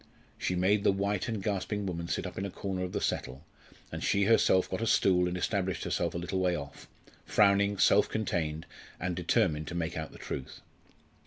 [0.39, 3.45] She made the white and gasping woman sit up in a corner of the settle,
[3.91, 6.87] and she herself got a stool and established herself a little way off,
[7.23, 8.65] frowning, self contained,
[8.99, 10.61] and determined to make out the truth.